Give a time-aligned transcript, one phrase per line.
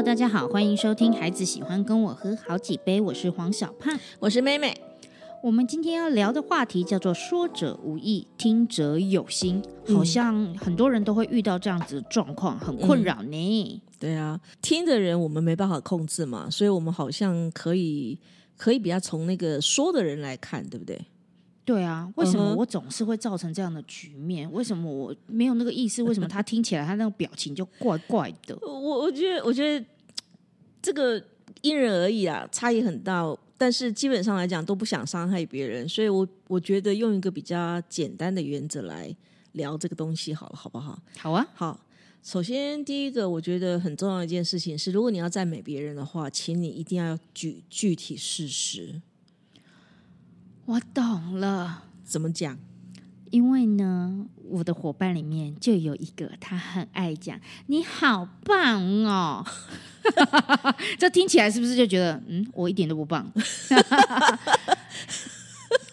[0.00, 3.94] Hello，大家好，欢迎收听《孩子喜欢跟我喝好几杯》，我是黄小胖。
[4.18, 4.74] 我是妹妹。
[5.42, 9.62] 我们今天要聊的话题叫做“说者无意，听者有心”，
[9.94, 13.82] 好像很多人都会遇到这样子的状况，很困扰呢。
[13.98, 18.18] 对啊，听的人我们没办法控制嘛，所以我们好像可以
[18.56, 20.98] 可以比较从那个说的人来看，对不对？
[21.72, 24.50] 对啊，为什么我总是会造成这样的局面？
[24.50, 26.02] 为什么我没有那个意思？
[26.02, 28.58] 为什么他听起来他那个表情就怪怪的？
[28.62, 29.86] 我我觉得我觉得
[30.82, 31.22] 这个
[31.62, 33.24] 因人而异啊，差异很大。
[33.56, 39.14] 但是基本上来讲都不想伤害别人，所以我我觉得用一个比较简单的原则来
[39.52, 40.98] 聊这个东西好了，好不好？
[41.18, 41.78] 好啊，好，
[42.22, 49.02] 首先第一个我觉得很重要的一件事情是，如果你要赞美别人的话，请你一定要举具体事实。
[50.66, 51.84] 我懂了。
[52.04, 52.58] 怎么讲？
[53.30, 59.44] 因为呢，我的伙伴里面就有一个，他很爱讲“你好棒哦”，
[60.98, 63.30] 这听起来是不是就觉得，嗯，我一点都不棒？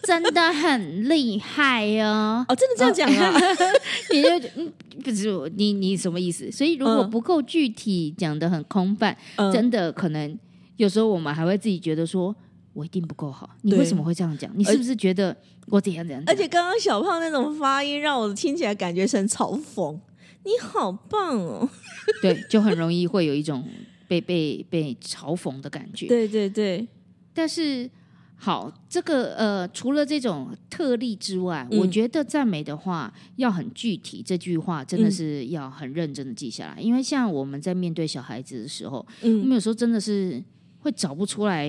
[0.02, 2.44] 真的很厉害哦！
[2.48, 3.38] 哦，真的这样讲啊？
[4.10, 4.72] 你就嗯，
[5.04, 6.50] 不是我你你什么意思？
[6.50, 10.36] 所以如果嗯不够具体，讲的很空泛，嗯真的可能
[10.76, 12.34] 有时候我们还会自己觉得说，
[12.72, 13.50] 我一定不够好。
[13.62, 14.50] 你为什么会这样讲？
[14.56, 16.22] 你是不是觉得我怎样怎样？
[16.26, 19.98] 而且刚刚小胖那种发音，让我听起来感觉是很嘲讽。
[20.44, 21.68] 你好棒哦！
[22.22, 23.68] 对，就很容易会有一种
[24.06, 26.06] 被被被嘲讽的感觉。
[26.06, 26.86] 对对对，
[27.34, 27.90] 但是
[28.36, 36.80] 好，这个呃，除了这种特例之外，嗯我觉得赞美的话要很具体，这句话真的嗯是要很认真的记下来。
[36.80, 40.42] 因为像我们在面对小孩子的时候，我嗯，们有时候真的是
[40.78, 41.68] 会找不出来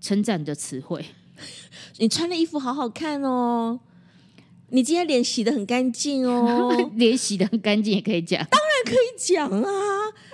[0.00, 1.04] 称赞的词汇。
[1.98, 3.80] 你穿的衣服好好看哦，
[4.70, 9.62] 你今天脸洗的很干净哦， 脸洗的很干净也可以讲，当然可以讲啊，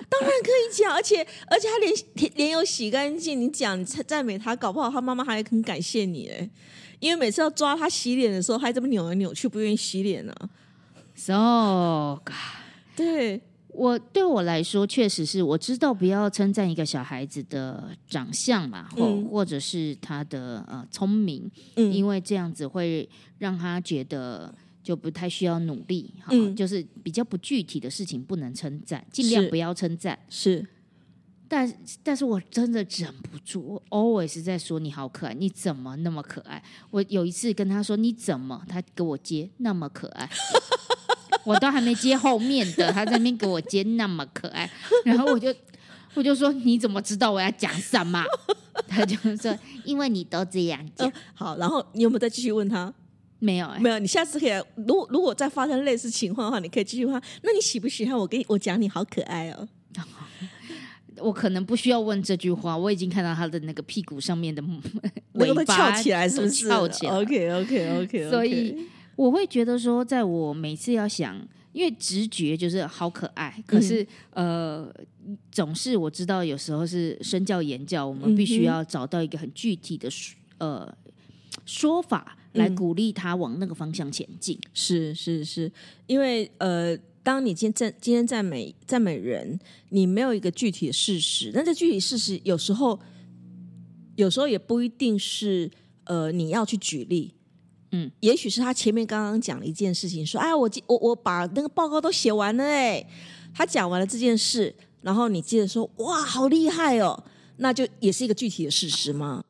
[0.09, 6.49] 当然可以讲，而且而且他脸脸有洗干净，你讲你赞赞美他，搞不好他妈妈还很感谢你哎，
[6.99, 10.49] 因为每次要抓他洗脸的时候，他还这么扭来扭去，不愿意洗脸呢、啊。
[11.15, 12.21] so
[12.95, 13.41] 对，
[13.77, 24.51] 我对我来说，确实是我知道不要称赞一个小孩子的长相嘛，或、嗯或者是他的呃聪明，嗯，因为这样子会让他觉得
[24.81, 30.17] 就不太需要努力，哈、嗯就是比较不具体的事情不能称赞，尽量不要称赞。
[30.27, 30.65] 是
[31.47, 31.71] 但
[32.03, 36.61] 但是我真的忍不住，我 always 在说你好可爱，你怎么那么可爱？
[36.89, 40.27] 我有一次跟他说你怎么，他给我接那么可爱，
[41.47, 44.69] 我都还没接后面的，他在那边给我接那么可爱，
[45.05, 45.53] 然后我就
[46.13, 48.21] 我就说你怎么知道我要讲什么？
[48.87, 52.93] 他就说因为你都这样讲 呃，好，然后你有没有再继续问他？
[53.39, 54.51] 没有哎、没有，你下次可以。
[54.75, 57.27] 如果如果再发生类似情况的话，你可以继续问他。
[57.43, 59.67] 那你喜不喜欢我跟我讲你好可爱哦？
[61.19, 64.63] 我可能不需要问这句话，我已经看到他的那个屁股上面的
[65.33, 66.67] 尾巴翘起来，是不是？
[66.67, 67.11] 翘起来。
[67.13, 68.75] OK OK OK，所以
[69.17, 71.35] 我会觉得说，在我每次要想，
[71.73, 74.87] 因为直觉就是好可爱，可是、呃，
[75.51, 80.97] 总是我知道有时候是身教言教，我们必须要找到一个很具体的说呃
[81.65, 84.57] 说法来嗯鼓励他往那个方向前进。
[84.71, 85.71] 是是是，
[86.05, 92.99] 因为呃，当你今天赞今天赞美赞美人，你没有一个具体的事实，那这具体事实有时候
[94.15, 95.71] 有时候也不一定是
[96.03, 97.33] 呃你要去举例。
[97.91, 103.05] 嗯，也许是他前面刚刚讲了一件事情，说：“哎，我今我我把那个报告都写完了。”哎，
[103.53, 107.23] 他讲完了这件事，然后你接着说：“哇，好厉害哦！”
[107.59, 109.43] 那就也是一个具体的事实吗？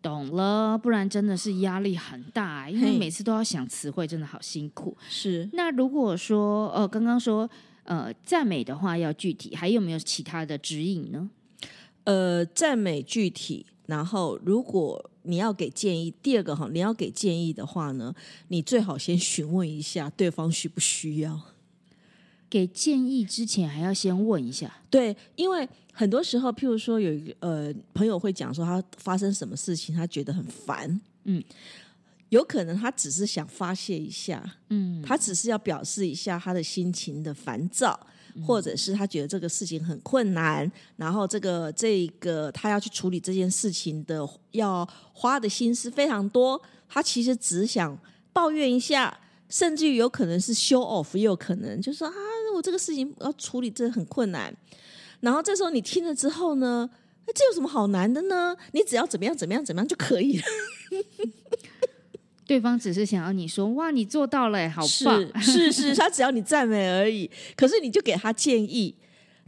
[0.00, 4.96] 懂了，不然真的是压力很大，因为每次都要想词汇，真的好辛苦。
[5.08, 7.48] 是那如果说呃，刚刚说
[7.84, 11.30] 呃赞美的话要具体，还有没有其他的指引呢？
[12.04, 18.14] 呃，赞美具体，然后如果你要给建议，第二个哈，你要给建议的话呢，
[18.48, 21.38] 你最好先询问一下对方需不需要。
[22.48, 24.80] 给建议之前还要先问一下。
[24.88, 31.44] 对，因为很多时候，譬如说有一个呃朋友会讲说他发生什么事情，他觉得很烦，嗯，
[32.30, 37.98] 有可能他只是想发泄一下，嗯，他只是要表示一下他的心情的烦躁，
[38.46, 47.98] 或者是他觉得这个事情很困难，然后这个这个他要去处理这件事情的要花的心思非常多，他其实只想
[48.32, 49.18] 抱怨一下，
[49.48, 52.14] 甚至于有可能是 show off，也有可能就是说啊，
[52.54, 54.54] 我这个事情要处理真的很困难，
[55.20, 56.88] 然后这时候你听了之后呢？
[57.24, 58.56] 哎这有什么好难的呢？
[58.72, 60.44] 你只要怎么样怎么样怎么样就可以了。
[62.46, 65.40] 对方只是想要你说哇，你做到了，好棒！
[65.40, 67.30] 是是是， 他只要你赞美而已。
[67.56, 68.94] 可是你就给他建议，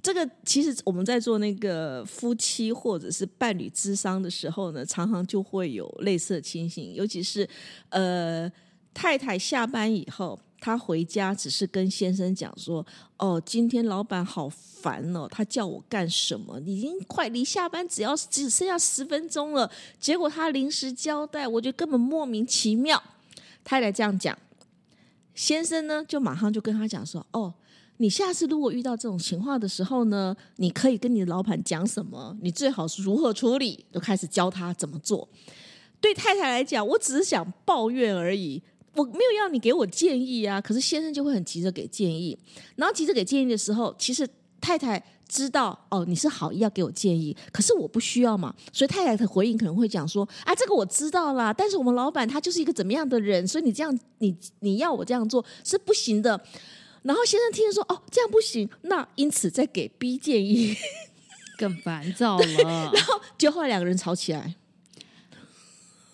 [0.00, 7.48] 这个其实我们在做那个夫妻或者是伴侣之商的时候呢，常常就会有类似的情形，尤其是
[7.88, 8.50] 呃
[8.92, 12.84] 太太下班以后，他回家只是跟先生讲说
[13.18, 16.58] ：“哦，今天老板好烦哦，他叫我干什么？
[16.60, 19.70] 已经快离下班只要只剩下十分钟了，
[20.00, 23.02] 结果他临时交代，我觉得根本莫名其妙。”
[23.62, 24.38] 太太这样讲，
[25.34, 27.52] 先生呢就马上就跟他讲说：“哦。”
[27.98, 32.36] 你下次如果遇到这种情况的时候呢，你可以跟你的老板讲什么？
[32.42, 33.84] 你最好是如何处理？
[33.92, 35.28] 就开始教他怎么做。
[36.00, 38.60] 对太太来讲，我只是想抱怨而已，
[38.94, 40.60] 我没有要你给我建议啊。
[40.60, 42.36] 可是先生就会很急着给建议，
[42.76, 44.28] 然后急着给建议的时候，其实
[44.60, 48.54] 太太知道哦，你是好意要给我建议，可是我不需要嘛。
[48.72, 56.40] 所以太太的回应可能会讲说：“啊，这个我知道啦，但是我们老板他就是一个怎么样的人，所以你这样，你你要我这样做是不行的。”
[57.02, 60.74] 然后先生听说哦，这样不行，那因此再给 B 建议，
[61.58, 62.46] 更烦躁了。
[62.94, 64.54] 然后就后来两个人吵起来。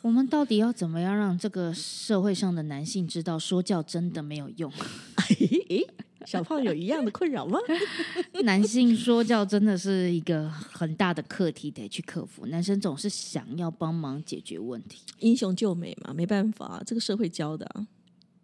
[0.02, 4.72] 我们到底要怎么样让这个社会上的男性知道说教真的没有用？
[6.26, 7.58] 小胖有一样的困扰吗？
[8.44, 12.46] 男性说教真的是一个很大的课题，得去克服。
[12.46, 17.66] 男生总是想要帮忙解决问题，英雄救美嘛，没办法，这个社会教的。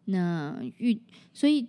[0.06, 0.98] 那遇，
[1.32, 1.66] 所以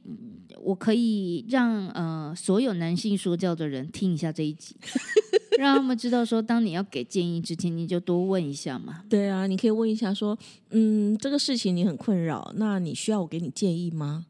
[0.61, 4.75] 我可以让呃所有男性说教的人听一下这一集，
[5.57, 9.03] 让他们知道说，当你要给建议之前，你就多问一下嘛。
[9.09, 10.37] 对啊，你可以问一下说，
[10.69, 14.27] 嗯，这个事情你很困扰，那你需要我给你建议吗？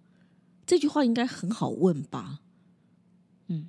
[0.65, 2.39] 这句话应该很好问吧？
[3.47, 3.67] 嗯，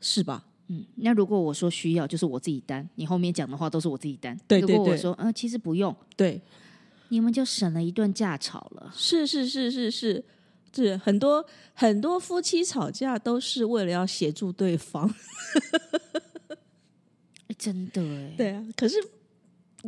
[0.00, 0.46] 是吧？
[0.68, 4.38] 嗯，那如果我说需要，就是我自己担，你后面讲的话都是我自己担。
[4.46, 6.40] 对对对，如果我说，呃，其实不用，对。
[7.10, 8.92] 你们就省了一顿架吵了。
[8.96, 10.24] 是是是是是，
[10.74, 15.12] 是很多很多夫妻吵架都是为了要协助对方。
[17.58, 18.66] 真的哎，对啊。
[18.74, 18.96] 可是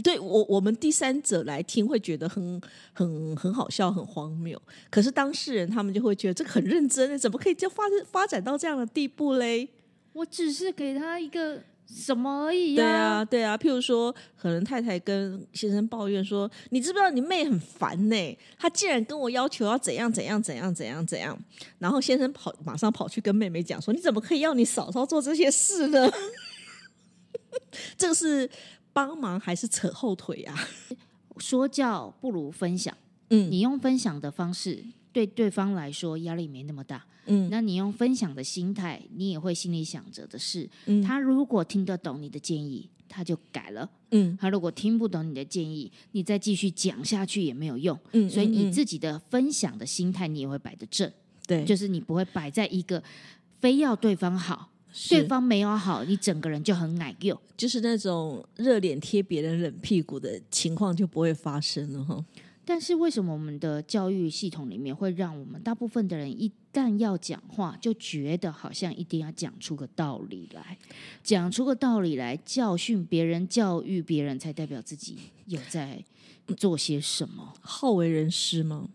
[0.03, 2.61] 对我我们第三者来听会觉得很
[2.93, 4.61] 很很好笑，很荒谬。
[4.91, 9.69] 可是当事人他们就会觉得这个很认真，怎么可以就发发展到这样的地步嘞？
[10.13, 11.63] 我只是给他一个。
[11.87, 12.83] 什么而已呀？
[12.83, 13.57] 对啊，对啊。
[13.57, 18.39] 譬如说，可能太太跟先生抱怨说：“你知不知道你妹很烦呢？
[18.59, 21.39] 她竟然跟我要求要怎样怎样怎样怎样怎样。”
[21.79, 26.11] 然后先生跑，马上跑去跟妹妹讲说：“你怎么可以要你嫂嫂做这些事呢？”
[27.99, 28.49] 这个是
[28.93, 30.69] 帮忙还是扯后腿啊？
[31.39, 32.97] 说教不如分享。
[33.31, 34.85] 嗯，你用分享的方式。
[35.13, 40.69] 对对方来说压力没那么大，嗯，那你用分享的心态，你也会心里想着的是，
[41.05, 51.13] 他如果听得懂你的建议，他就改了，嗯，他如果听不懂你的建议，你再继续讲下去也没有用，嗯，所以你自己的分享的心态，你也会摆得正，
[51.47, 53.03] 对，就是你不会摆在一个
[53.61, 54.71] 非要对方好，
[55.11, 62.25] 对方没有好，你整个人就很矮幼，就是那种热脸贴别人冷屁股的情况就不会发生了哈。
[62.65, 70.79] 但是为什么我们的教育系统里面会让我们大部分的人一旦要讲话，就觉得好像一定要讲出个道理来，
[71.25, 76.05] 讲出个道理来教训别人、教育别人，才代表自己有在
[76.57, 77.53] 做些什么？
[77.61, 78.89] 好为人师吗？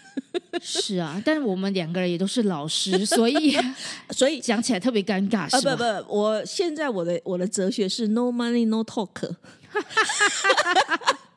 [0.60, 3.56] 是啊，但我们两个人也都是老师，所以
[4.10, 5.40] 所以讲起来特别尴尬。
[5.54, 9.34] 啊不不，我现在我的我的哲学是 no money no talk。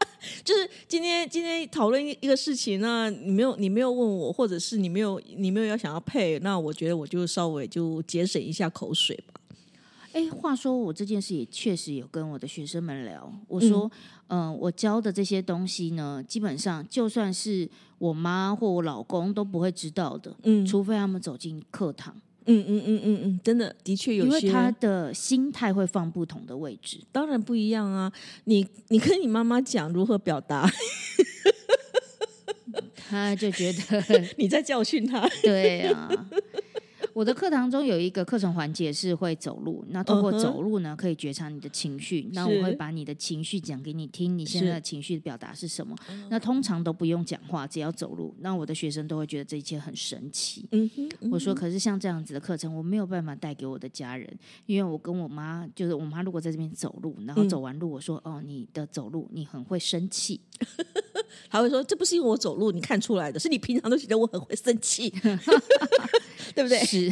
[0.44, 9.40] 就是今天今天讨论一个事情，那你没有你没有问我，或者是你没有你没有要想要配，那我觉得我就稍微就节省一下口水吧。
[10.14, 13.90] 哎，话说我这件事也确实有跟我的学生们聊，我说，
[14.28, 22.14] 嗯，我教的这些东西呢，基本上就算是我妈或我老公都不会知道的，嗯，除非他们走进课堂。
[22.46, 28.12] 嗯嗯嗯嗯嗯，真的的确有，因为他的心态会放不同的位置，当然不一样啊。
[28.46, 30.70] 你你跟你妈妈讲如何表达，
[32.96, 36.10] 他就觉得 你在教训他，对啊。
[37.14, 42.30] 我的课堂中有一个课程环节是会走路，那通过走路呢，可以觉察你的情绪。
[42.34, 45.96] 那我会把你的情绪讲给你听，你现在的情绪的表达是什么？
[46.30, 48.34] 那通常都不用讲话，只要走路。
[48.40, 50.68] 那我的学生都会觉得这一切很神奇。
[50.72, 54.30] 嗯哼，我说，可是像这样子的课程，我没有办法带给我的家人，
[54.66, 60.40] 因为我跟我妈，就是我妈如果在这边走路，然后走完路，我说，哦，你的走路你很会生气，
[61.50, 65.14] 他会说，这不是因为我走路你看出来的，是你平常都觉得我很会生气。
[66.56, 66.80] 对不对？
[66.80, 67.12] 是，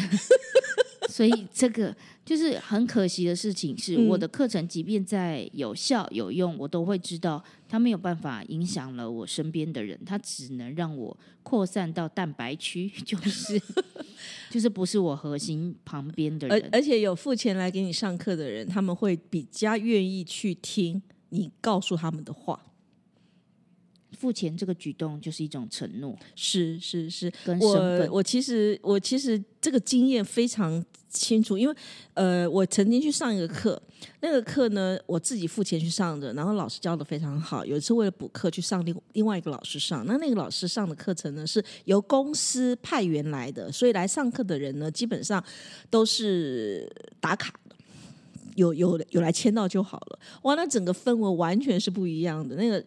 [1.09, 13.59] 所以这个就是很可惜的事情，是嗯我的课程即便在有效有用，我都会知道它没有办法影响了我身边的人，它只能让我扩散到蛋白区，就是
[14.49, 16.61] 就是不是我核心旁边的人。
[16.71, 22.59] 而而且有付钱来给你上课的人，他们会比较愿意去听你告诉他们的话。
[24.19, 28.11] 付钱这个举动就是一种承诺是是是，跟身我份。
[28.11, 31.75] 我其实我其实这个经验非常清楚，因为
[32.15, 33.81] 呃，我曾经去上一个课，
[34.19, 37.65] 那个课呢我自己付钱去上的，然后老师教的非常好。
[37.65, 45.41] 有一次为了补课去上另另外一个老师上，那那个老师上的课程呢是由公司派员来的，所以来上课的人呢基本上
[45.89, 47.75] 都是打卡的。
[48.55, 50.53] 有有有来签到就好了，哇！
[50.55, 52.83] 那整个氛围完全是不一样的，那个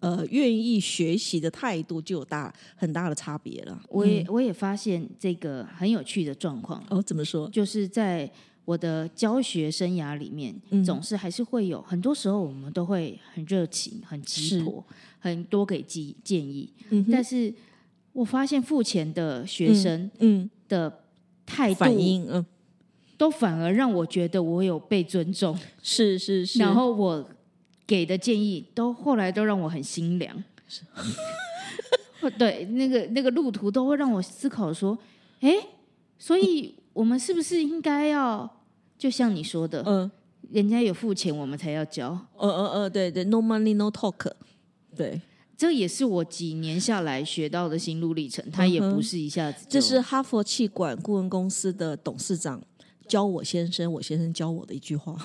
[0.00, 3.80] 呃，愿意学习的态度就有大很大的差别了。
[3.88, 7.48] 我也我也发现这个很有趣的状况，哦，怎么说？
[7.50, 8.30] 就是在
[8.64, 10.84] 我的教学生涯里面，嗯。
[10.84, 14.84] 总是还是会有很多时候我们都会很热情、很急迫，
[15.18, 17.52] 很多给建建议，嗯但是
[18.12, 21.00] 我发现付钱的学生嗯，的
[21.46, 22.44] 态度反应，嗯，
[23.16, 27.28] 都反而让我觉得我有被尊重，是是是，然后我
[27.86, 30.42] 给的建议都后来都让我很心凉。
[32.36, 34.98] 对，那个那个路途都会让我思考说，
[35.40, 35.54] 哎，
[36.18, 38.50] 所以我们是不是应该要，
[38.98, 40.10] 就像你说的，嗯
[40.50, 42.10] 人家有付钱，我们才要交。
[42.36, 44.32] 呃呃呃，对对，no money no talk，
[44.96, 45.20] 对，
[45.56, 49.72] 这也是我几年下来学到的心路历程，他也不是一下子就。
[49.72, 52.60] 这是哈佛气管顾问公司的董事长
[53.06, 55.16] 教我先生，我先生教我的一句话。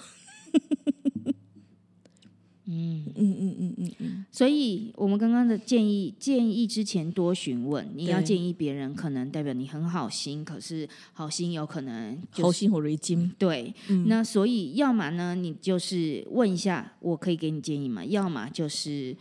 [2.73, 7.85] 嗯嗯嗯嗯嗯嗯，所以我们刚刚的建议，建议之前多询问。
[7.93, 13.73] 你要建议别人，可能代表你很好心，可是好心有可能就是好心火雷金，对。
[13.89, 18.05] 嗯那所以要么呢，你就是问一下，我可以给你建议吗？
[18.05, 19.13] 要么就是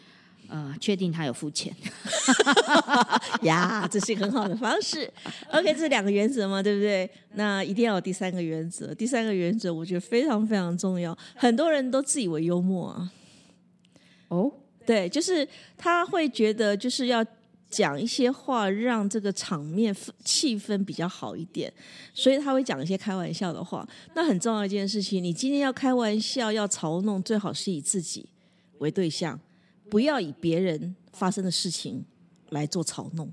[0.49, 1.75] 呃，确定他有付钱。
[3.43, 5.11] 呀，这是一个很好的方式。
[5.53, 7.11] OK，这是两个原则嘛，对不对？
[7.35, 8.95] 那一定要有第三个原则。
[8.95, 13.11] 第三个原则我觉得非常非常重要，很多人都自以为幽默啊。
[14.31, 14.51] 哦，
[14.85, 15.47] 对，就是
[15.77, 17.25] 他会觉得就是要
[17.69, 19.95] 讲一些话，让这个场面
[20.25, 21.73] 气氛比较好一点，
[22.13, 23.89] 所以他会讲一些开玩笑的话。
[24.15, 28.29] 那很重要一件事情，你今天要开玩笑、要嘲弄，最好是以自己
[28.79, 29.39] 为对象，
[29.89, 32.05] 不要以别人发生的事情
[32.51, 33.33] 来做嘲弄。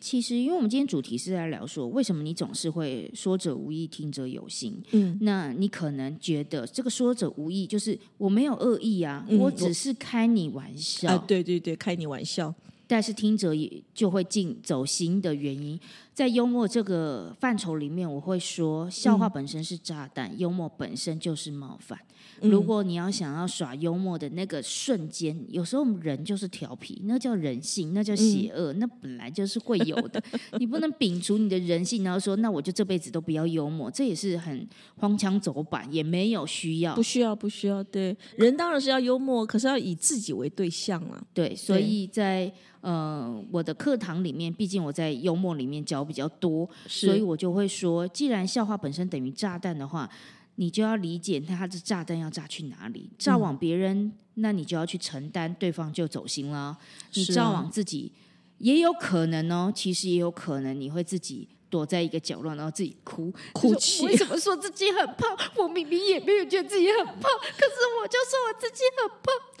[0.00, 4.80] 其实因为我们今天主题是在聊说，为什么你总是会说者无意，听者有心。
[4.92, 11.08] 嗯，那你可能觉得这个说者无意，就是我没有恶意啊，嗯我只是开你玩笑。
[11.10, 12.54] 啊，对对对，开你玩笑。
[12.88, 15.78] 但是听者也就会进走心的原因，
[16.16, 21.98] 在幽默这个范畴里面，我会说，笑话本身是炸弹，幽默本身就是冒犯。
[22.40, 30.22] 如果你要想要耍幽默的那个瞬间，有时候我们人就是调皮，那叫人性，那叫邪恶，那本来就是会有的。
[30.58, 37.02] 你不能摒除你的人性，然后说那我就这辈子都不要幽默，这也是很荒腔走板，也没有需要不。
[37.02, 37.84] 需要，不需要。
[37.84, 41.22] 对，人当然是要幽默，可是要以自己为对象啊。
[41.34, 50.08] 对，所以在呃我的课堂里面，毕竟我在幽默里面教比较多，所以我就会说，既然笑话本身等于炸弹的话，
[50.54, 56.78] 你就要理解它的炸弹要炸去哪里，炸往别人，那你就要去承担，对方就走心了。
[57.14, 58.12] 你炸往自己，
[58.58, 61.48] 也有可能哦，其实也有可能你会自己。
[61.68, 65.36] 躲在一个角落，然后自己哭，哭泣为什么说自己很胖？
[65.56, 69.10] 我明明也没有觉得自己很胖，可是我就说我自己很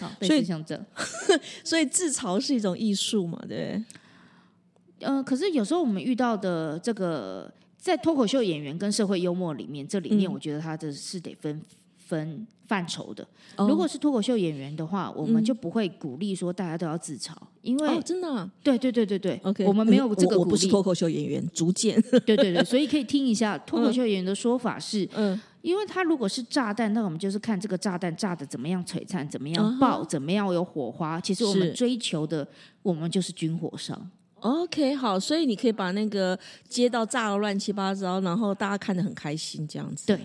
[0.08, 0.16] 胖。
[0.22, 0.80] 所以像这，
[1.64, 3.84] 所以自嘲是一种艺术嘛，对不对？
[5.00, 11.60] 呃，可是有时候我们遇到的这个，在脱口秀演员跟社会幽默里面，这里面嗯我觉得他的是得分
[11.98, 13.26] 分范畴的。
[13.56, 20.36] 哦如果是脱口秀演员的话，我们就不会鼓励说大家都要自嘲，因为、哦，真的、啊、对对对对对，OK，我们没有嗯这个鼓励。
[20.36, 31.20] 我我不是脱口秀演员，逐渐，对对对，所以可以听一下 脱口秀演员的说法是，嗯，因为他如果是炸弹，那我们就是看这个炸弹炸的怎么样璀璨，怎么样爆，怎么样有火花。
[31.20, 32.46] 其实我们追求的，
[32.82, 34.10] 我们就是军火商。
[34.40, 36.38] OK，好，所以你可以把那个
[36.68, 40.06] 街道炸得乱七八糟，然后大家看得很开心，这样子。
[40.06, 40.20] 对，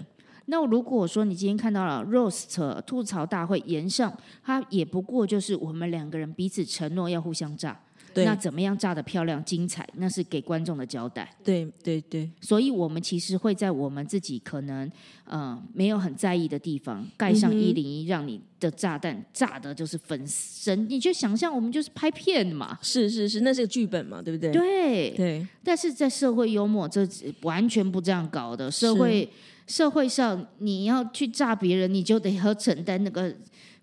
[0.46, 7.80] 那如果说你今天看到了 roast 吐槽大会延上，它也不过就是我们两个人彼此承诺要互相炸，
[8.14, 11.30] 对那怎么样炸的漂亮、精彩，那是给观众的交代。
[11.44, 14.90] 对对对，所以我们其实会在我们自己可能
[15.26, 20.90] 呃没有很在意的地方盖上一零一，让你的炸弹炸的就是粉身。
[20.90, 24.52] 你就想象我们就是拍片嘛，是是是，那是个剧本嘛，对不对？
[24.52, 25.12] 对。
[25.12, 27.08] 对，但是在社会幽默，这
[27.44, 28.70] 完全不这样搞的。
[28.70, 29.30] 社会
[29.68, 33.34] 社会上，你要去炸别人，你就得要承担那个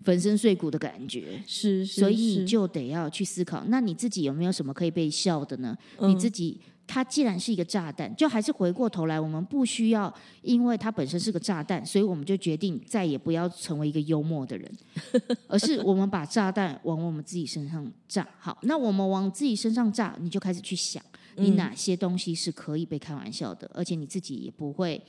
[0.03, 1.41] 粉身碎骨的感觉。
[1.45, 5.77] 是是，所以你就得要去思考，那你自己有没有什么可以被笑的呢？
[5.97, 14.71] 嗯你自己，它既然是一个炸弹，就还是回过头来，我们不需要因为它本身是个炸弹，所以我们就决定再也不要成为一个幽默的人，
[15.47, 18.27] 而是我们把炸弹往我们自己身上炸。
[18.39, 21.03] 好，那我们往自己身上炸，你就开始去想，
[21.35, 24.99] 你哪些东西是可以被开玩笑的，而且你自己也不会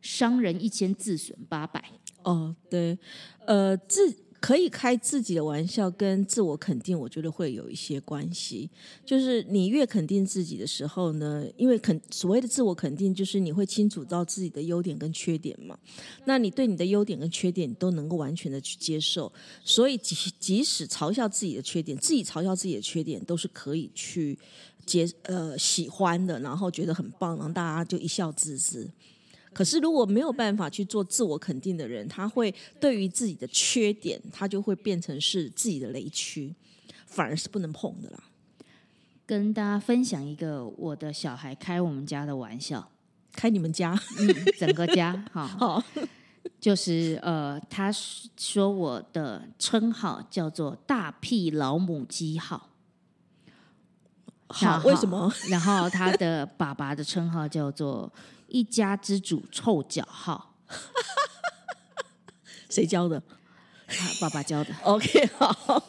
[0.00, 1.84] 伤人一千，自损八百。
[2.22, 2.98] 哦，对，
[3.46, 8.70] 呃，自可以开自己的玩笑，跟自我肯定，我觉得会有一些关系。
[9.04, 15.76] 就是你越肯定自己的时候呢，因为肯所谓的自我肯定，就是你会清楚到自己的优点跟缺点嘛。
[16.26, 19.32] 那你对你的优点跟缺点，都能够完全的去接受，
[19.64, 24.38] 所以即即使嘲笑自己的缺点，自己嘲笑自己的缺点，都是可以去
[24.84, 28.88] 接呃喜欢的，然后觉得很棒，然后大家就一笑置之。
[29.56, 36.54] 可是如果没有办法去做自我肯定的人，他会对于自己的缺点，他就会变成是自己的雷区，
[37.06, 38.22] 反而是不能碰的啦。
[39.24, 42.86] 跟大家分享一个我的小孩开我们家的玩笑，
[43.32, 45.82] 开你们家，嗯，整个家 好，好，
[46.60, 47.90] 就是呃，他
[48.36, 52.68] 说我的称号叫做大屁老母鸡号，
[54.48, 55.32] 好，为什么？
[55.48, 58.12] 然后他的爸爸的称号叫做
[58.48, 60.54] 一家之主臭脚号，
[62.70, 63.16] 谁教的？
[63.88, 64.70] 啊，爸爸教的。
[64.82, 65.82] ？OK，好，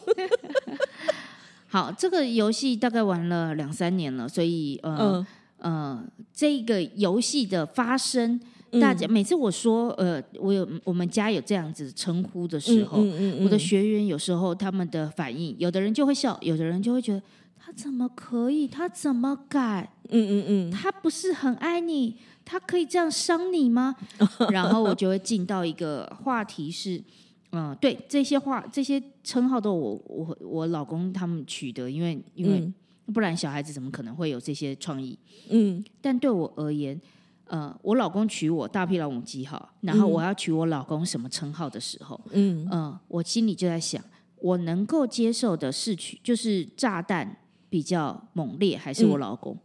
[1.68, 5.26] 好，这个游戏大概玩了两三年了，所以呃、嗯。
[5.58, 8.80] 呃，这个游戏的发生，嗯。
[8.80, 17.20] 大家每次我说呃，我有我们家有这样子称呼的时候，嗯我的学员有时候他们的反应，有的人就会笑，有的人就会觉得
[17.58, 22.16] 他怎么可以，他怎么敢，嗯嗯嗯，他不是很爱你，
[22.48, 23.94] 他可以这样伤你吗？
[24.50, 27.02] 然后我就会进到一个话题是。
[27.50, 32.74] 嗯，对，这些话、这些称号都我我我老公他们取得，因为因为嗯
[33.14, 35.18] 不然小孩子怎么可能会有这些创意？
[35.48, 37.00] 嗯但对我而言，
[37.46, 44.04] 呃，我老公娶我大屁老母鸡哈，然后我要娶我老公什么称号的时候，嗯嗯、我心里就在想，
[44.42, 47.34] 我能够接受的是取就是炸弹
[47.70, 49.54] 比较猛烈，还是我老公？
[49.54, 49.58] 嗯，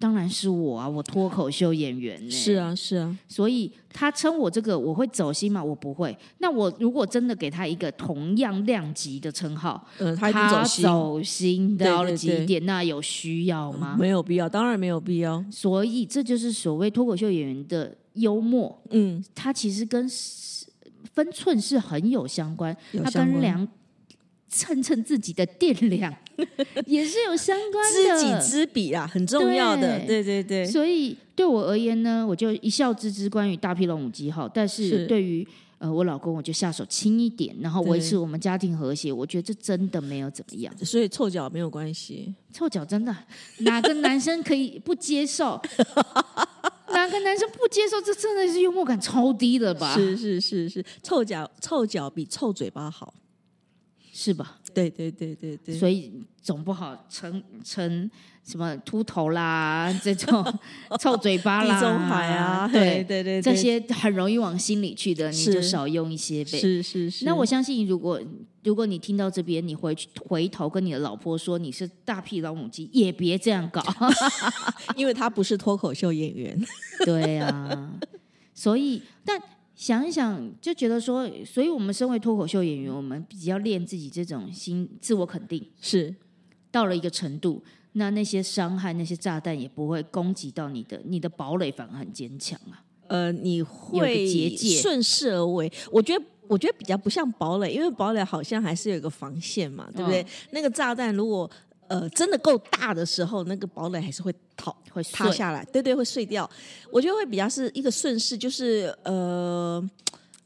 [0.00, 5.62] 当然是我啊，我脱口秀演员呢、是，啊是啊，所以他称我这个，我会走心吗？
[5.62, 6.16] 我不会。
[6.38, 13.96] 那我如果真的给他一个同样量级的称号，嗯，他走心，走心到了对对极点，那有需要吗？
[13.98, 15.44] 没有必要，当然没有必要。
[15.50, 20.08] 所以这就是所谓脱口秀演员的幽默，嗯，他其实跟
[21.12, 23.68] 分寸是很有相关，它有相关跟量
[24.48, 26.12] 称称自己的电量
[26.86, 28.26] 也是有相关的知。
[28.44, 29.98] 己知彼啦，很重要的。
[30.00, 33.28] 对对对对，所以对我而言呢，我就一笑置之。
[33.30, 35.46] 关于大批龙母鸡号，但是是对于
[35.78, 39.12] 呃我老公，我就下手轻一点，然后维持我们家庭和谐。
[39.12, 40.74] 我觉得这真的没有怎么样。
[40.84, 42.34] 所以臭脚没有关系。
[42.52, 43.14] 臭脚真的
[43.58, 45.60] 哪个男生可以不接受？
[46.92, 48.00] 哪个男生不接受？
[48.00, 49.94] 这真的是幽默感超低的吧？
[49.94, 53.14] 是是是是，臭脚臭脚比臭嘴巴好。
[54.12, 54.58] 是吧？
[54.72, 58.08] 对对对对对，所以总不好成成
[58.44, 60.44] 什么秃头啦， 这种
[61.00, 66.58] 臭嘴巴啦，地中海啊，对对对对，这些很容易往心里去的，你是就少用一些呗。
[66.58, 67.24] 是是是。
[67.24, 68.20] 那我相信，如果
[68.62, 73.82] 如果你听到这边，你回去回头跟你的老婆说你是大屁老母鸡，也别这样搞。
[74.96, 76.60] 因为他不是脱口秀演员，
[77.04, 77.90] 对啊，
[78.54, 79.40] 所以但
[79.80, 86.14] 想一想，就觉得说，所以我们身为脱口秀演员，我们比较练自己这种心自我肯定，是
[86.70, 92.84] 到了一个程度，那那些伤害、那些炸弹也不会攻击到你的，你的堡垒反而很坚强啊。
[93.06, 95.72] 呃，你会个结界顺势而为。
[95.90, 96.22] 我觉得。
[96.50, 100.20] 我觉得比较不像堡垒，因为堡垒好像还是有一个防线嘛，对不对？
[100.20, 101.48] 嗯那个炸弹如果
[101.90, 106.48] 呃真的够大的时候，那个堡垒还是会塌会塌下来，对对，会碎掉。
[106.92, 109.84] 我觉得会比较是一个顺势，就是呃，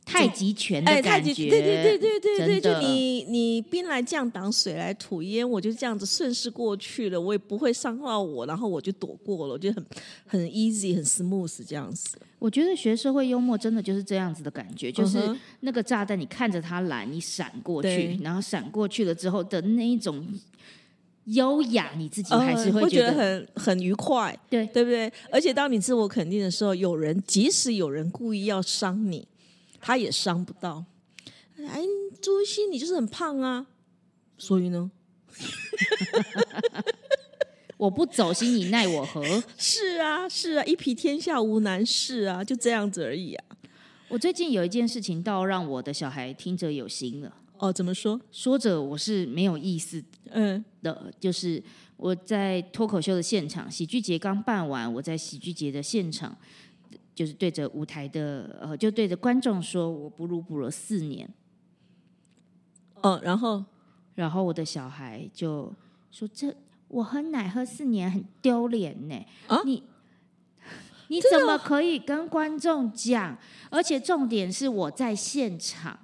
[0.07, 9.87] 太极拳哎，的感觉，太极，对对对对对对，就你你兵来将挡，水来土掩，我就这样子顺势过去了，我也不会伤到我，然后我就躲过了，我觉得很
[10.27, 12.17] 很 easy，很 smooth 这样子。
[12.39, 15.19] 我觉得学社会幽默真的就是这样子的感觉，就是
[15.61, 20.27] 那个炸弹，你看着它来，你闪过去，然后闪过去了之后的那一种
[21.25, 25.11] 优雅，你自己还是呃会觉得很很愉快，对对不对？
[25.31, 29.27] 而且当你自我肯定的时候，有人即使有人故意要伤你，
[29.81, 30.85] 他也伤不到。
[31.67, 31.83] 哎，
[32.21, 33.67] 朱一新，你就是很胖啊，
[34.37, 34.91] 所以呢，
[37.79, 39.25] 我不走心，你奈我何？
[39.57, 43.45] 是啊，是啊，一匹天下无难事啊，就这样子而已啊。
[44.09, 47.33] 我最近有一件事情，倒让我的小孩听着有心了。
[47.59, 48.21] 哦，怎么说？
[48.33, 51.63] 说着我是没有意思嗯的，就是
[51.97, 56.37] 我在脱口秀的现场，喜剧节刚办完，我在喜剧节的现场，
[57.15, 61.33] 就是对着舞台的呃，就对着观众说，我哺乳哺了四年，
[63.03, 63.65] 哦，然后
[64.17, 65.73] 然后我的小孩就
[66.11, 66.55] 说：“这
[66.89, 69.15] 我喝奶喝四年很丢脸呢，
[69.47, 69.85] 啊你
[71.07, 73.39] 你怎么可以跟观众讲？
[73.71, 76.01] 而且重点是我在现场。”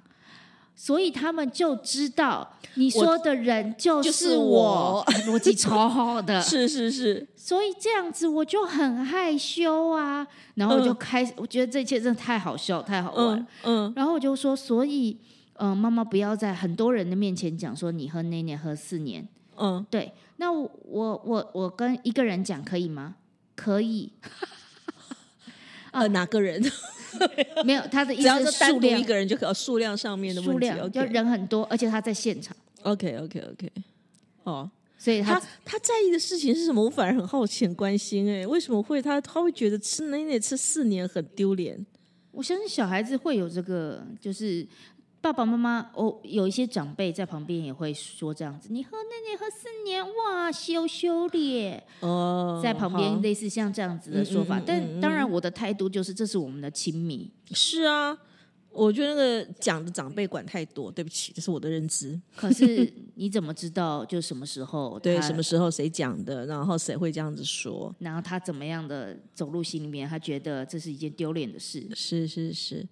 [0.81, 6.41] 所以他们就知道你说的人就就是是我我，逻辑超好的。
[6.41, 13.37] 是是是，所以这样子我就很害羞啊，然后我就嗯开始，我觉得这一切真的太好笑、太好玩。
[13.37, 15.15] 嗯嗯然后我就说，所以，
[15.59, 19.27] 嗯、妈妈不要在很多人的面前讲说你喝那年喝四年。
[19.57, 23.13] 嗯，对，那我我我我跟一个人讲可以吗？
[23.55, 24.11] 可以，
[25.91, 26.59] 呃，哪个人？
[27.65, 30.53] 没有他的意思是数量一个人就可以，哦数量上面的问题。
[30.53, 33.71] 数量，就人很多，而且他在现场，OK OK OK，
[34.43, 36.83] 哦，所以他他他在意的事情是什么？
[36.83, 38.29] 我反而很好奇、很关心。
[38.29, 41.85] 哎，为什么会他他会觉得吃奶奶吃四年很丢脸？
[42.31, 44.65] 我相信小孩子会有这个，就是
[45.21, 58.17] 爸爸妈妈哦，有一些长辈在旁边也会说这样子：“你喝奶奶喝四年，哇，羞羞咧。”哦，在旁边类似像这样子的说法，嗯嗯嗯嗯但当然我的态度就是这是我们的亲密，是啊，
[58.71, 62.19] 我觉得那个讲的长辈管太多，对不起，这是我的认知。
[62.35, 67.93] 可是你怎么知道就什么时候 对，什么时候谁讲的，然后谁会这样子说？
[67.99, 71.87] 然后他怎么样的走入心里面，他觉得这是一件丢脸的事。
[71.93, 72.83] 是是是，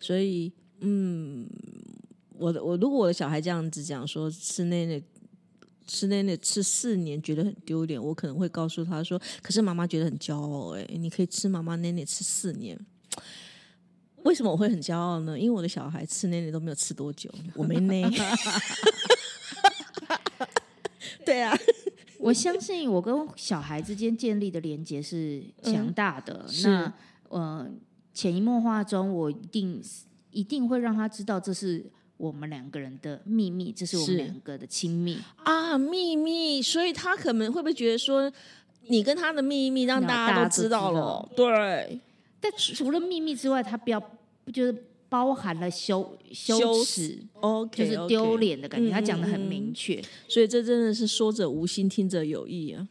[0.00, 1.48] 所以嗯，
[2.38, 5.02] 我的我如果我的小孩这样子讲说吃奶奶。
[5.88, 12.76] 吃奶奶吃四年觉得很丢脸，我可能会告诉他说：“可是妈妈觉得很骄傲、哎，你可以吃妈妈奶奶吃四年。”
[14.24, 15.38] 为什么我会很骄傲呢？
[15.38, 18.02] 因为我的小孩吃奶奶都没有吃多久，我没奶。
[21.24, 21.56] 对啊，
[22.18, 26.46] 我相信我跟小孩之间建立的连接是强大的。
[26.48, 26.92] 嗯那
[27.28, 27.70] 呃，
[28.12, 29.80] 潜移默化中，我一定
[30.32, 31.86] 一定会让他知道这是
[32.16, 35.18] 我们两个人的秘密，这是我们两个的亲密。
[35.44, 38.32] 啊，秘密，所以他可能会不会觉得说，
[38.88, 41.28] 你跟他的秘密让让大大家都知道了？
[41.36, 42.00] 对，
[42.40, 44.00] 但除了秘密之外，他不要
[44.44, 48.88] 不就是包含了羞羞羞耻，，OK，就是丢脸的感觉。
[48.88, 52.88] 嗯他讲的很明确，所以这真的是说者无心，听者有意啊。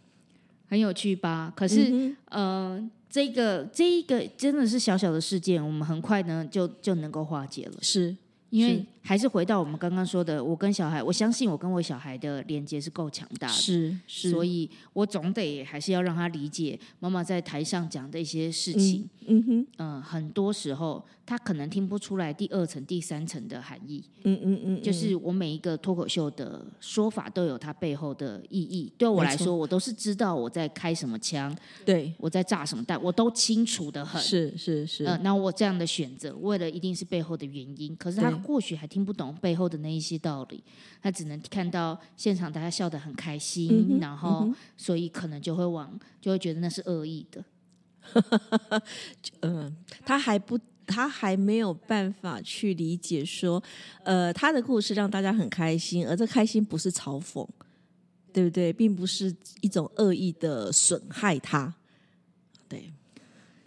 [0.67, 1.53] 很有趣吧？
[1.55, 7.73] 可是，嗯呃，这个这一个真的是小小的事件，我们很快呢就就能够化解了。
[7.81, 8.15] 是
[8.49, 19.07] 因为是还是回到我们刚刚说的，我跟小孩，我相信我跟我小孩的连接是够强大的，是是，所以我总得还是要让他理解妈妈在台上讲的一些事情。
[19.27, 24.03] 嗯哼，嗯、很多时候他可能听不出来第二层、第三层的含义。
[24.23, 28.91] 嗯嗯嗯，就是我每一个脱口秀的说法都有它背后的意义。
[28.97, 34.21] 对我来说，我都是知道我在开什么枪，对，我在炸什么弹，我都清楚的很。
[34.21, 40.63] 是是是，呃，那我这样的选择，为了一定是背后的原因，可是他或许还听不懂背后的那一些道理，
[41.01, 47.43] 他只能看到现场大家笑得很开心，嗯然后、所以可能就会往就会觉得那是恶意的。
[49.43, 50.57] 嗯，他还不。
[50.87, 53.59] 他还没有办法去理解说，
[54.03, 57.43] 呃，他的故事让大家很开心，而这开心不是嘲讽，
[58.31, 58.71] 对不对？
[58.71, 61.73] 并不是一种恶意的损害他。
[62.69, 62.93] 对，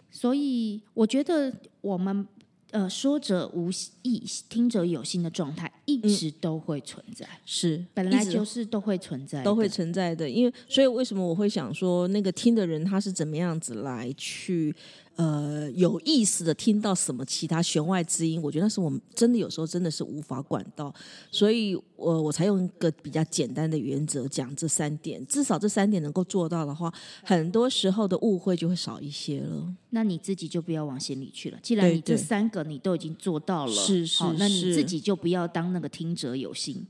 [0.09, 2.25] 所以我觉得我们
[2.71, 3.69] 呃说者无
[4.03, 14.75] 意，听者有心的状态一直都会存在，是本来就是都会存在，都会存在的，因为所以为什么我会想说，那个听的人他是怎么样子来去
[15.19, 18.41] 呃有意识的听到什么其他弦外之音？
[18.41, 20.93] 我觉得那是我们真的有时候真的是无法管到，
[21.29, 29.75] 所以我我才用一个比较简单的原则讲这三点，至少这三点能够做到的话，很多时候的误会就会少一些了。
[29.89, 31.59] 那你自己就不要往心里去了。
[31.61, 36.87] 既然你这三个你都已经做到了，是是好，那你自己就不要当那个听者有心，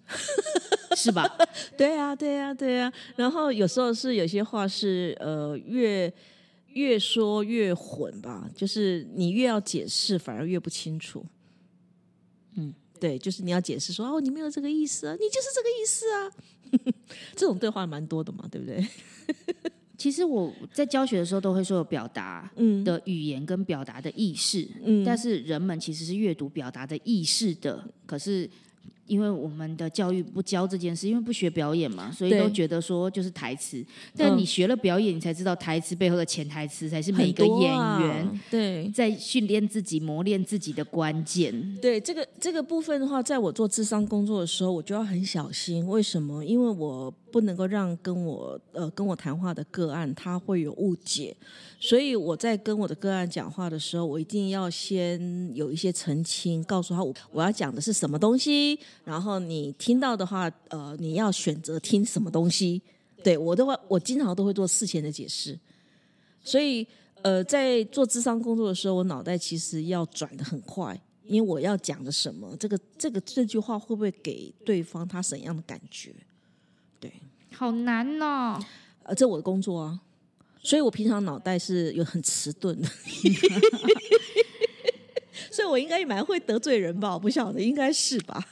[0.95, 1.27] 是吧？
[1.75, 2.93] 对啊，对啊，对啊。
[3.15, 6.13] 然后有时候是有些话是呃越
[6.79, 11.25] 越说越混吧，就是你越要解释，反而越不清楚。
[12.55, 16.31] 嗯，对，就是你要解释说哦，你没有这个意思啊，你就是这个意思啊。
[17.35, 18.87] 这种对话蛮多的嘛，对不对？
[19.97, 28.49] 其实我在教学的时候都会说有表达嗯的语言跟表达的意识，嗯但是人们其实是阅读表达的意识的，可是。
[29.09, 33.83] 因为我们的教育不教这件事，因为不学表演嘛，所以都觉得说就是台词。
[34.15, 41.77] 但嗯你学了表演，你才知道台词背后的潜台词才是每一个演员对在训练自己、磨练自己的关键。
[41.81, 45.85] 对这个这个部分的话，在我做智商工作的时候，我就要很小心。
[45.87, 46.45] 为什么？
[46.45, 51.35] 因为我不能够让跟我呃跟我谈话的个案他会有误解，
[51.79, 55.19] 所以我在跟我的个案讲话的时候，我一定要先
[55.55, 62.81] 有一些澄清，告诉他我我要讲的是什么东西，然后你听到的话，呃，你要选择听什么东西。
[63.21, 65.59] 对我的话，我经常都会做事前的解释，
[66.41, 66.87] 所以
[67.21, 76.15] 呃，在做智商工作的时候，我脑袋其实要转的很快，因为我要讲的什么，这个这个这句话会不会给对方他怎样的感觉？
[77.49, 78.59] 对，好难哦！
[79.03, 79.99] 呃，这我的工作啊，
[80.61, 82.87] 所以我平常脑袋是有很迟钝的，
[85.51, 87.13] 所以我应该也蛮会得罪人吧？
[87.13, 88.45] 我不晓得，应该是吧？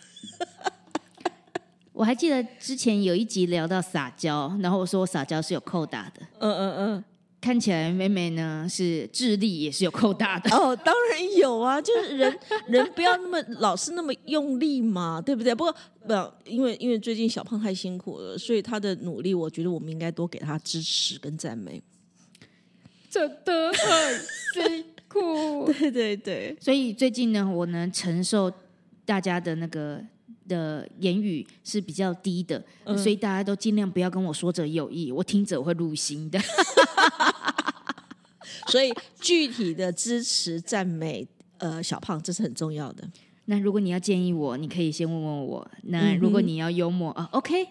[1.93, 7.03] 我还记得之前有一集聊到撒娇，然后我说我撒娇是有扣打的，嗯嗯嗯。
[7.39, 10.55] 看起来妹妹呢是智力也是有扣大的。
[10.55, 15.53] 哦，当然有啊，就是人 人不要那么老是那么用力嘛，对不对？
[15.53, 21.81] 不过不要，因为因为最近小胖太辛苦了，所以他的努力，我觉得我们应该多给他支持跟赞美。
[23.09, 24.19] 真的很
[24.53, 25.71] 辛苦。
[25.71, 28.51] 对对对，所以最近呢，我能承受
[29.05, 30.03] 大家的那个
[30.47, 36.39] 的言语是比较低的，嗯所以大家都尽量不要跟我说者有意，我听者会入心的。
[38.67, 43.07] 所以具体的支持赞美，呃，小胖这是很重要的。
[43.45, 45.71] 那如果你要建议我，你可以先问问我。
[45.83, 47.65] 那如果你要幽默啊，OK，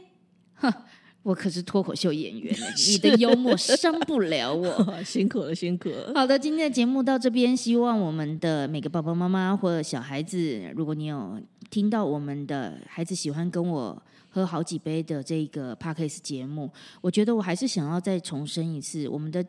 [0.55, 0.73] 哼，
[1.27, 4.87] 我可是脱口秀演员， 你的幽默伤不了我。
[5.03, 6.12] 辛苦了，辛苦了。
[6.15, 11.37] 好的，今天的节目到这边，希望我们的每个爸爸妈妈或者小孩子，如果你有
[11.69, 19.45] 听到我们的孩子喜欢跟我喝好几杯的这个 p a r k a s 节目，我觉得我还是想要再重申一次，我们的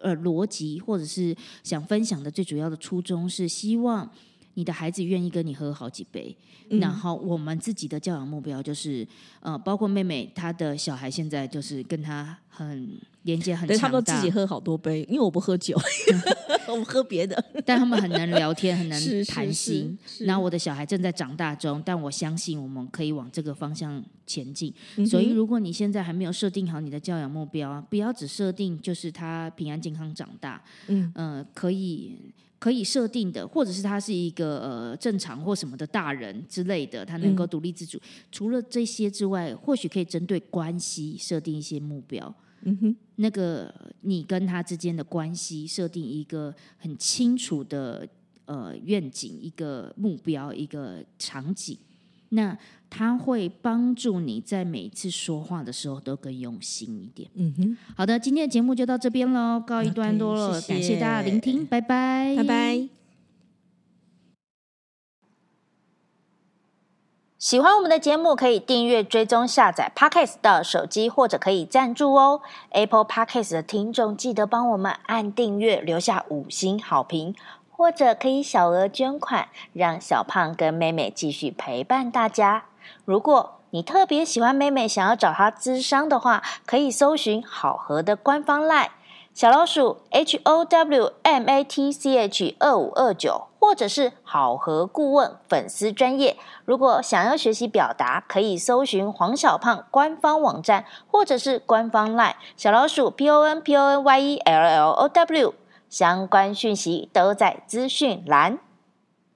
[0.00, 4.08] 呃逻辑或者是想分享的最主要的初衷是希望。
[4.58, 6.36] 你的孩子愿意跟你喝好几杯，
[6.68, 9.06] 嗯然后我们自己的教养目标就是，
[9.38, 15.78] 呃，包括妹妹她的小孩现在就是跟她很连接很对，他强大，们都自己喝好多杯，因为我不喝酒，
[16.66, 17.42] 我们喝别的。
[17.64, 19.96] 但他们很能聊天，很能谈心。
[20.26, 24.74] 然后我的小孩正在长大中，但我相信我们可以往这个方向前进。
[24.96, 32.16] 嗯所以，如果你现在还没有设定好你的教养目标，不要只设定就是他平安健康长大，嗯呃，可以。
[32.58, 38.00] 可以设定的，或者是他是一个呃正常或什么的大人之类的，他能够独立自主。
[38.32, 42.34] 除了这些之外，或许可以针对关系设定一些目标。
[42.62, 48.06] 嗯哼，那个你跟他之间的关系设定一个很清楚的
[48.46, 51.78] 呃愿景、一个目标、一个场景，
[52.30, 52.56] 那
[52.90, 57.30] 他会帮助你在每一次说话的时候都更用心一点。
[57.34, 62.88] 嗯哼，好的，今天的节目就到这边喽，告一段落了 OK，谢谢感谢大家的聆听，拜拜，拜拜。
[67.38, 72.40] 喜欢我们的节目，可以订阅、追踪、下载 Podcast 到手机，或者可以赞助哦。
[72.70, 77.32] Apple Podcast 的听众记得帮我们按订阅，留下五星好评，
[77.78, 82.64] 或者可以小额捐款，让小胖跟妹妹继续陪伴大家。
[83.04, 88.88] 如果你特别喜欢妹妹，想要找她咨商的话，可以搜寻好合的官方 LINE
[89.32, 96.36] 小老鼠 H O W M A T C H 二五二九，或者是好合顾问粉丝专业。
[96.64, 105.54] 如果想要学习表达，可以搜寻黄小胖官方网站，或者是官方 LINE 小老鼠 P O N P O N Y E L L O W，
[105.88, 108.58] 相关讯息都在资讯栏。